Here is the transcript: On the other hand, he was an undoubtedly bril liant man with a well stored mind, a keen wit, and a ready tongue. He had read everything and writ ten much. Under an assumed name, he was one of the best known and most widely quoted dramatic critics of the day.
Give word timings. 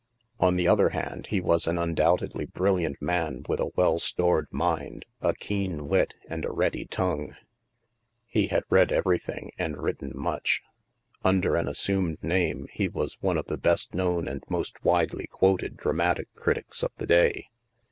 On 0.39 0.55
the 0.55 0.67
other 0.67 0.89
hand, 0.89 1.27
he 1.27 1.39
was 1.39 1.67
an 1.67 1.77
undoubtedly 1.77 2.47
bril 2.47 2.79
liant 2.81 2.99
man 2.99 3.43
with 3.47 3.59
a 3.59 3.67
well 3.75 3.99
stored 3.99 4.47
mind, 4.49 5.05
a 5.21 5.35
keen 5.35 5.87
wit, 5.87 6.15
and 6.27 6.43
a 6.43 6.51
ready 6.51 6.85
tongue. 6.85 7.35
He 8.25 8.47
had 8.47 8.63
read 8.71 8.91
everything 8.91 9.51
and 9.59 9.77
writ 9.77 9.99
ten 9.99 10.13
much. 10.15 10.63
Under 11.23 11.55
an 11.55 11.67
assumed 11.67 12.23
name, 12.23 12.65
he 12.71 12.87
was 12.89 13.21
one 13.21 13.37
of 13.37 13.45
the 13.45 13.57
best 13.59 13.93
known 13.93 14.27
and 14.27 14.41
most 14.49 14.83
widely 14.83 15.27
quoted 15.27 15.77
dramatic 15.77 16.33
critics 16.33 16.81
of 16.81 16.91
the 16.97 17.05
day. 17.05 17.49